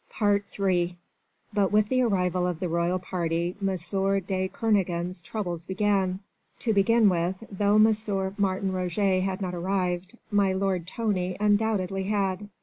III 0.19 0.97
But 1.53 1.71
with 1.71 1.89
the 1.89 2.01
arrival 2.01 2.47
of 2.47 2.59
the 2.59 2.67
royal 2.67 2.97
party 2.97 3.55
M. 3.61 3.67
de 4.25 4.47
Kernogan's 4.49 5.21
troubles 5.21 5.67
began. 5.67 6.21
To 6.61 6.73
begin 6.73 7.07
with, 7.07 7.35
though 7.51 7.75
M. 7.75 7.93
Martin 8.39 8.71
Roget 8.71 9.21
had 9.21 9.41
not 9.41 9.53
arrived, 9.53 10.17
my 10.31 10.53
lord 10.53 10.87
Tony 10.87 11.37
undoubtedly 11.39 12.05
had. 12.05 12.49